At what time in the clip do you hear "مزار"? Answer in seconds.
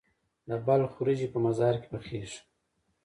1.45-1.75